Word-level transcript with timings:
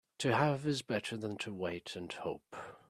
To 0.17 0.33
have 0.33 0.65
is 0.65 0.81
better 0.81 1.15
than 1.15 1.37
to 1.37 1.53
wait 1.53 1.95
and 1.95 2.11
hope. 2.11 2.55